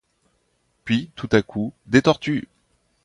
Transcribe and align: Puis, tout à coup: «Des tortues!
Puis, 0.83 1.11
tout 1.15 1.29
à 1.31 1.43
coup: 1.43 1.73
«Des 1.85 2.01
tortues! 2.01 2.47